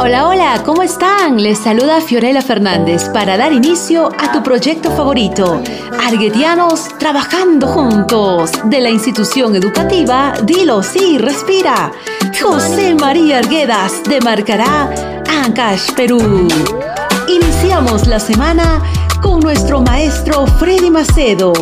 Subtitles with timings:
[0.00, 1.42] Hola, hola, ¿cómo están?
[1.42, 5.60] Les saluda Fiorella Fernández para dar inicio a tu proyecto favorito,
[6.06, 11.90] Arguetianos Trabajando Juntos, de la institución educativa Dilo Sí Respira.
[12.40, 14.88] José María Arguedas de Marcará,
[15.44, 16.46] Ancash, Perú.
[17.26, 18.80] Iniciamos la semana
[19.20, 21.52] con nuestro maestro Freddy Macedo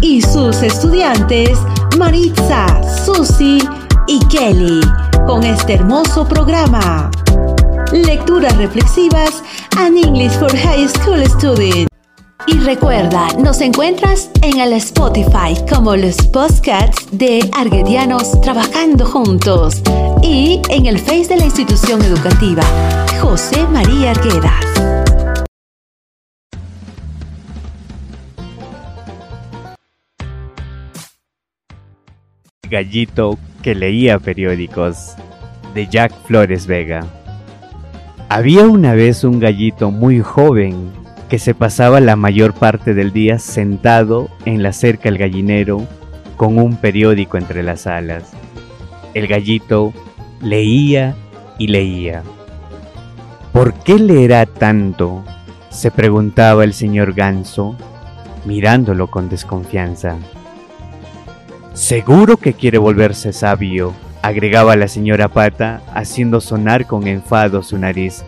[0.00, 1.58] y sus estudiantes
[1.98, 2.66] Maritza,
[3.04, 3.58] Susi
[4.06, 4.80] y Kelly
[5.26, 7.10] con este hermoso programa.
[7.94, 9.40] Lecturas reflexivas
[9.78, 11.86] and English for High School Students.
[12.48, 19.80] Y recuerda, nos encuentras en el Spotify como los podcasts de Arguedianos Trabajando Juntos
[20.24, 22.64] y en el Face de la institución educativa
[23.20, 24.64] José María Arguedas.
[32.68, 35.14] Gallito que leía periódicos
[35.74, 37.23] de Jack Flores Vega.
[38.34, 40.90] Había una vez un gallito muy joven
[41.28, 45.86] que se pasaba la mayor parte del día sentado en la cerca del gallinero
[46.36, 48.32] con un periódico entre las alas.
[49.14, 49.92] El gallito
[50.42, 51.14] leía
[51.60, 52.24] y leía.
[53.52, 55.22] ¿Por qué leerá tanto?
[55.70, 57.76] se preguntaba el señor ganso,
[58.44, 60.16] mirándolo con desconfianza.
[61.72, 68.24] Seguro que quiere volverse sabio, agregaba la señora Pata, haciendo sonar con enfado su nariz.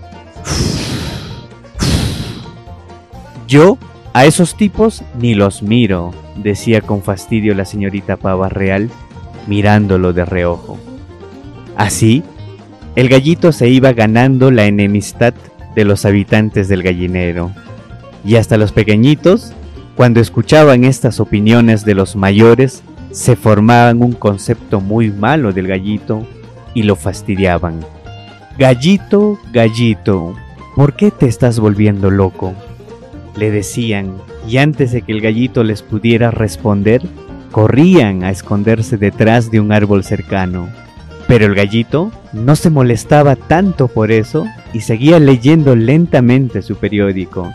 [3.48, 3.78] Yo
[4.12, 8.90] a esos tipos ni los miro, decía con fastidio la señorita Pava Real,
[9.46, 10.78] mirándolo de reojo.
[11.76, 12.22] Así,
[12.94, 15.34] el gallito se iba ganando la enemistad
[15.74, 17.52] de los habitantes del gallinero,
[18.24, 19.52] y hasta los pequeñitos,
[19.94, 26.26] cuando escuchaban estas opiniones de los mayores, se formaban un concepto muy malo del gallito
[26.74, 27.80] y lo fastidiaban.
[28.58, 30.34] Gallito, gallito,
[30.74, 32.54] ¿por qué te estás volviendo loco?
[33.36, 34.14] Le decían,
[34.48, 37.02] y antes de que el gallito les pudiera responder,
[37.52, 40.70] corrían a esconderse detrás de un árbol cercano.
[41.28, 47.52] Pero el gallito no se molestaba tanto por eso y seguía leyendo lentamente su periódico,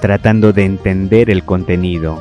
[0.00, 2.18] tratando de entender el contenido.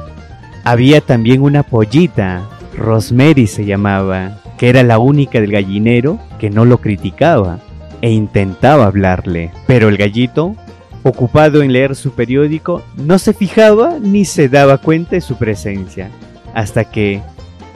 [0.65, 6.65] Había también una pollita Rosemary se llamaba, que era la única del gallinero que no
[6.65, 7.61] lo criticaba
[8.01, 9.51] e intentaba hablarle.
[9.67, 10.55] Pero el gallito,
[11.03, 16.09] ocupado en leer su periódico, no se fijaba ni se daba cuenta de su presencia.
[16.53, 17.21] Hasta que,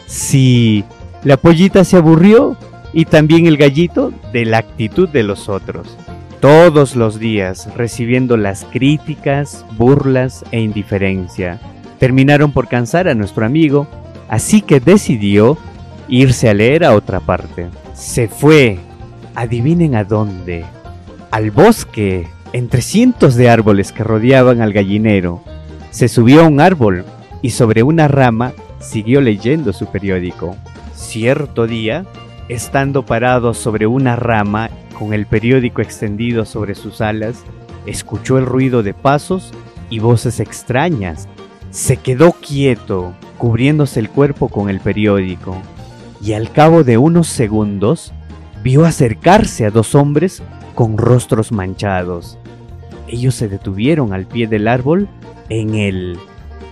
[0.07, 0.83] sí,
[1.23, 2.57] la pollita se aburrió
[2.93, 5.97] y también el gallito de la actitud de los otros.
[6.39, 11.59] Todos los días recibiendo las críticas, burlas e indiferencia.
[11.99, 13.87] Terminaron por cansar a nuestro amigo
[14.33, 15.59] así que decidió
[16.07, 17.67] irse a leer a otra parte.
[17.93, 18.79] Se fue,
[19.35, 20.65] adivinen a dónde,
[21.31, 25.41] al bosque, entre cientos de árboles que rodeaban al gallinero.
[25.89, 27.05] Se subió a un árbol
[27.41, 30.55] y sobre una rama siguió leyendo su periódico.
[30.93, 32.05] Cierto día,
[32.49, 37.43] estando parado sobre una rama con el periódico extendido sobre sus alas,
[37.85, 39.51] escuchó el ruido de pasos
[39.89, 41.27] y voces extrañas.
[41.71, 45.57] Se quedó quieto cubriéndose el cuerpo con el periódico,
[46.21, 48.13] y al cabo de unos segundos
[48.63, 50.41] vio acercarse a dos hombres
[50.73, 52.37] con rostros manchados.
[53.07, 55.07] Ellos se detuvieron al pie del árbol
[55.49, 56.17] en el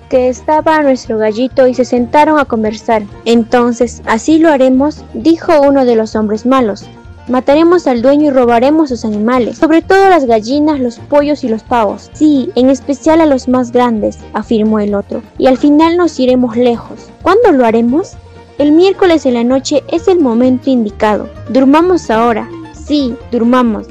[0.10, 3.04] que estaba nuestro gallito y se sentaron a conversar.
[3.24, 6.86] Entonces, así lo haremos, dijo uno de los hombres malos.
[7.30, 11.64] Mataremos al dueño y robaremos sus animales, sobre todo las gallinas, los pollos y los
[11.64, 12.10] pavos.
[12.12, 16.58] Sí, en especial a los más grandes, afirmó el otro, y al final nos iremos
[16.58, 17.10] lejos.
[17.22, 18.18] ¿Cuándo lo haremos?
[18.62, 21.28] El miércoles en la noche es el momento indicado.
[21.50, 22.48] Durmamos ahora.
[22.74, 23.88] Sí, durmamos.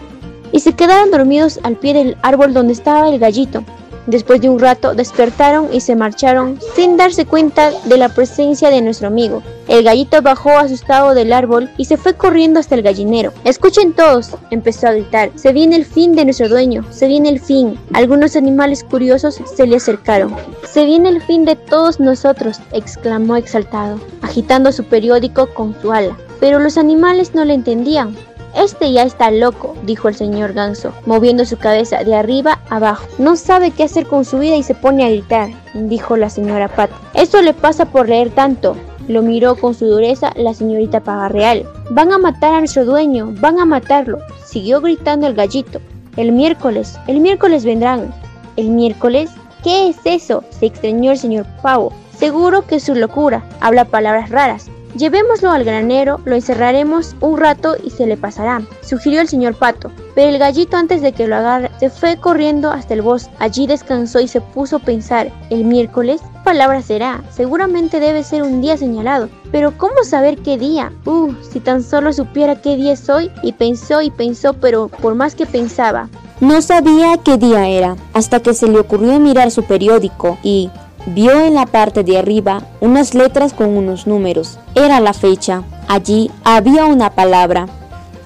[0.52, 3.64] Y se quedaron dormidos al pie del árbol donde estaba el gallito.
[4.06, 8.80] Después de un rato despertaron y se marcharon sin darse cuenta de la presencia de
[8.80, 9.42] nuestro amigo.
[9.68, 13.32] El gallito bajó asustado del árbol y se fue corriendo hasta el gallinero.
[13.44, 15.30] Escuchen todos, empezó a gritar.
[15.36, 17.78] Se viene el fin de nuestro dueño, se viene el fin.
[17.92, 20.34] Algunos animales curiosos se le acercaron.
[20.68, 26.16] Se viene el fin de todos nosotros, exclamó exaltado, agitando su periódico con su ala.
[26.40, 28.16] Pero los animales no le entendían.
[28.54, 33.06] Este ya está loco, dijo el señor Ganso, moviendo su cabeza de arriba abajo.
[33.18, 36.68] No sabe qué hacer con su vida y se pone a gritar, dijo la señora
[36.68, 36.90] Pat.
[37.14, 38.76] Eso le pasa por leer tanto.
[39.08, 41.66] Lo miró con su dureza la señorita Pagarreal.
[41.90, 45.80] Van a matar a nuestro dueño, van a matarlo, siguió gritando el gallito.
[46.16, 48.12] El miércoles, el miércoles vendrán.
[48.56, 49.30] ¿El miércoles?
[49.62, 50.44] ¿Qué es eso?
[50.50, 51.92] se extrañó el señor Pavo.
[52.16, 54.70] Seguro que es su locura, habla palabras raras.
[54.96, 59.90] Llevémoslo al granero, lo encerraremos un rato y se le pasará, sugirió el señor Pato.
[60.14, 63.32] Pero el gallito antes de que lo agarre se fue corriendo hasta el bosque.
[63.38, 67.22] Allí descansó y se puso a pensar, el miércoles, ¿qué palabra será?
[67.30, 69.28] Seguramente debe ser un día señalado.
[69.52, 70.92] Pero ¿cómo saber qué día?
[71.04, 73.30] Uh, si tan solo supiera qué día es hoy.
[73.42, 76.08] Y pensó y pensó, pero por más que pensaba,
[76.40, 80.70] no sabía qué día era, hasta que se le ocurrió mirar su periódico y,
[81.06, 84.58] Vio en la parte de arriba unas letras con unos números.
[84.74, 85.62] Era la fecha.
[85.88, 87.66] Allí había una palabra.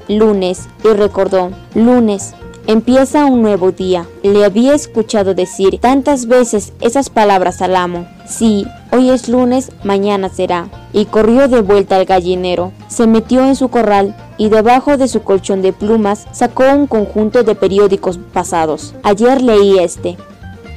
[0.08, 0.68] Lunes.
[0.82, 1.50] Y recordó.
[1.74, 2.34] Lunes.
[2.66, 4.06] Empieza un nuevo día.
[4.22, 8.08] Le había escuchado decir tantas veces esas palabras al amo.
[8.26, 10.68] Sí, hoy es lunes, mañana será.
[10.92, 12.72] Y corrió de vuelta al gallinero.
[12.88, 17.44] Se metió en su corral y debajo de su colchón de plumas sacó un conjunto
[17.44, 18.94] de periódicos pasados.
[19.02, 20.16] Ayer leí este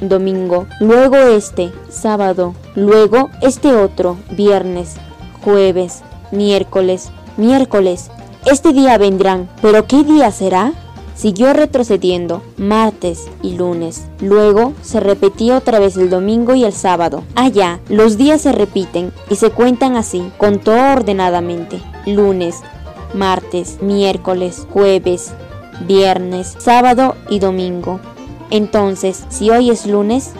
[0.00, 4.96] domingo, luego este, sábado, luego este otro, viernes,
[5.42, 6.02] jueves,
[6.32, 8.10] miércoles, miércoles.
[8.46, 10.72] Este día vendrán, pero ¿qué día será?
[11.14, 14.06] Siguió retrocediendo, martes y lunes.
[14.20, 17.24] Luego se repetía otra vez el domingo y el sábado.
[17.34, 21.82] Allá, los días se repiten y se cuentan así, contó ordenadamente.
[22.06, 22.60] Lunes,
[23.14, 25.32] martes, miércoles, jueves,
[25.88, 27.98] viernes, sábado y domingo.
[28.50, 30.32] Entonces, si hoy es lunes,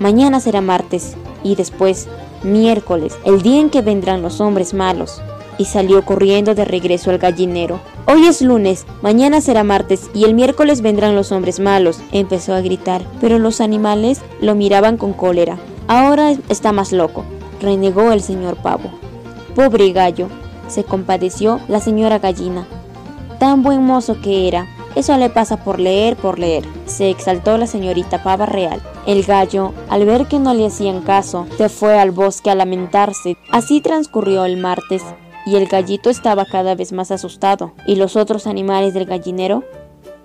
[0.00, 2.08] mañana será martes y después
[2.42, 5.22] miércoles, el día en que vendrán los hombres malos.
[5.56, 7.78] Y salió corriendo de regreso al gallinero.
[8.06, 12.60] Hoy es lunes, mañana será martes y el miércoles vendrán los hombres malos, empezó a
[12.60, 15.56] gritar, pero los animales lo miraban con cólera.
[15.86, 17.24] Ahora está más loco,
[17.60, 18.90] renegó el señor pavo.
[19.54, 20.28] Pobre gallo,
[20.66, 22.66] se compadeció la señora gallina.
[23.38, 27.66] Tan buen mozo que era, eso le pasa por leer, por leer, se exaltó la
[27.66, 28.80] señorita Pava Real.
[29.06, 33.36] El gallo, al ver que no le hacían caso, se fue al bosque a lamentarse.
[33.50, 35.02] Así transcurrió el martes,
[35.46, 39.64] y el gallito estaba cada vez más asustado, y los otros animales del gallinero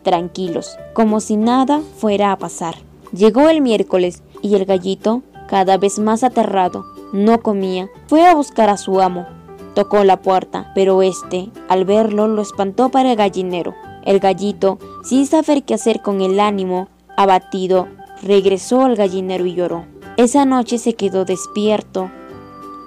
[0.03, 2.75] tranquilos, como si nada fuera a pasar.
[3.11, 8.69] Llegó el miércoles, y el gallito, cada vez más aterrado, no comía, fue a buscar
[8.69, 9.25] a su amo.
[9.73, 13.73] Tocó la puerta, pero este, al verlo, lo espantó para el gallinero.
[14.09, 17.87] El gallito, sin saber qué hacer con el ánimo abatido,
[18.23, 19.85] regresó al gallinero y lloró.
[20.17, 22.09] Esa noche se quedó despierto.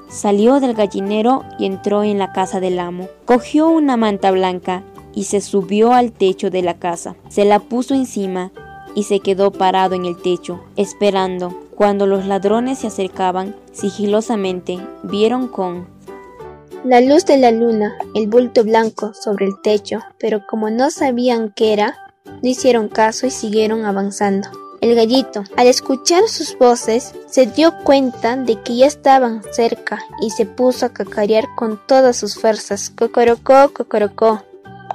[0.09, 3.07] Salió del gallinero y entró en la casa del amo.
[3.25, 4.83] Cogió una manta blanca
[5.15, 7.15] y se subió al techo de la casa.
[7.29, 8.51] Se la puso encima
[8.97, 11.57] y se quedó parado en el techo, esperando.
[11.77, 15.87] Cuando los ladrones se acercaban, sigilosamente vieron con
[16.85, 21.53] la luz de la luna, el bulto blanco sobre el techo, pero como no sabían
[21.55, 24.49] qué era, no hicieron caso y siguieron avanzando.
[24.81, 30.31] El gallito, al escuchar sus voces, se dio cuenta de que ya estaban cerca y
[30.31, 32.91] se puso a cacarear con todas sus fuerzas.
[32.91, 34.43] Cocorocó, cocorocó.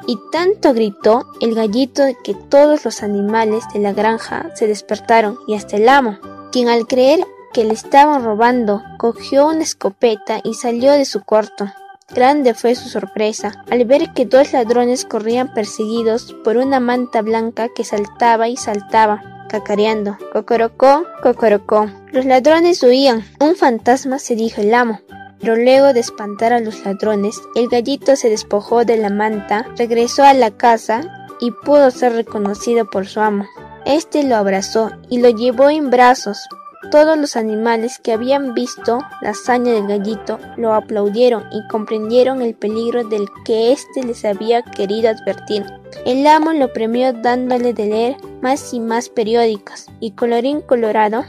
[0.06, 5.56] Y tanto gritó el gallito que todos los animales de la granja se despertaron y
[5.56, 6.20] hasta el amo,
[6.52, 11.72] quien al creer que le estaban robando, cogió una escopeta y salió de su cuarto.
[12.10, 17.68] Grande fue su sorpresa al ver que dos ladrones corrían perseguidos por una manta blanca
[17.68, 20.18] que saltaba y saltaba, cacareando.
[20.32, 21.90] Cocorocó, cocorocó.
[22.12, 23.26] Los ladrones huían.
[23.40, 25.02] Un fantasma se dijo el amo.
[25.40, 30.24] Pero luego de espantar a los ladrones, el gallito se despojó de la manta, regresó
[30.24, 31.02] a la casa
[31.40, 33.46] y pudo ser reconocido por su amo.
[33.86, 36.48] Este lo abrazó y lo llevó en brazos,
[36.90, 42.56] todos los animales que habían visto la hazaña del gallito lo aplaudieron y comprendieron el
[42.56, 45.66] peligro del que éste les había querido advertir.
[46.06, 51.26] El amo lo premió dándole de leer más y más periódicos, y colorín colorado,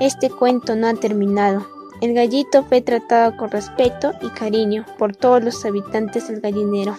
[0.00, 1.66] este cuento no ha terminado.
[2.00, 6.96] El gallito fue tratado con respeto y cariño por todos los habitantes del gallinero.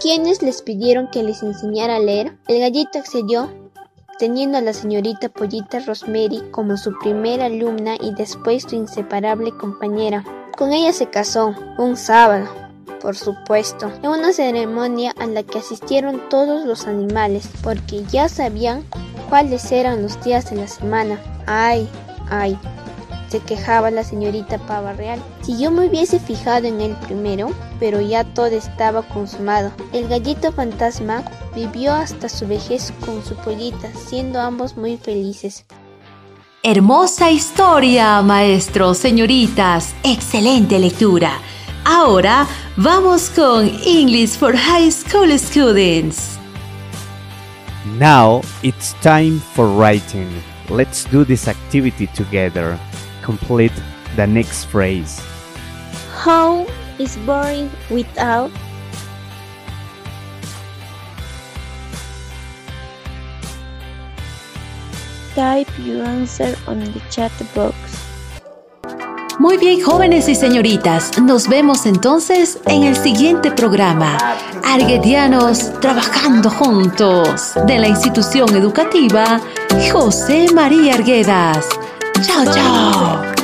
[0.00, 3.50] Quienes les pidieron que les enseñara a leer, el gallito accedió
[4.18, 10.24] teniendo a la señorita Pollita Rosemary como su primera alumna y después su inseparable compañera.
[10.56, 12.46] Con ella se casó un sábado,
[13.00, 18.84] por supuesto, en una ceremonia a la que asistieron todos los animales, porque ya sabían
[19.28, 21.18] cuáles eran los días de la semana.
[21.46, 21.88] Ay,
[22.28, 22.58] ay,
[23.28, 25.22] se quejaba la señorita Pava Real.
[25.42, 29.70] Si yo me hubiese fijado en él primero, pero ya todo estaba consumado.
[29.92, 31.22] El gallito fantasma
[31.66, 35.64] vivió hasta su vejez con su pollita, siendo ambos muy felices.
[36.62, 39.94] Hermosa historia, maestros, señoritas.
[40.02, 41.38] Excelente lectura.
[41.84, 42.46] Ahora
[42.76, 46.38] vamos con English for High School Students.
[47.98, 50.28] Now it's time for writing.
[50.68, 52.78] Let's do this activity together.
[53.28, 53.76] complete
[54.16, 55.20] the next phrase.
[56.24, 56.64] How
[56.98, 58.50] is boring without
[65.38, 67.76] Type your answer on the chat box.
[69.38, 74.18] Muy bien, jóvenes y señoritas, nos vemos entonces en el siguiente programa.
[74.64, 79.40] Arguetianos trabajando juntos de la institución educativa
[79.92, 81.68] José María Arguedas.
[82.20, 83.28] Chao, chao.